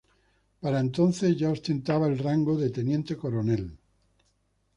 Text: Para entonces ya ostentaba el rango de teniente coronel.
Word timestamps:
Para 0.61 0.79
entonces 0.79 1.37
ya 1.37 1.51
ostentaba 1.51 2.07
el 2.07 2.17
rango 2.17 2.57
de 2.57 2.71
teniente 2.71 3.15
coronel. 3.15 3.77